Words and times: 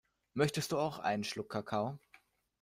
Möchtest 0.33 0.71
du 0.71 0.79
auch 0.79 0.97
einen 0.97 1.23
Schluck 1.23 1.49
Kakao? 1.51 1.99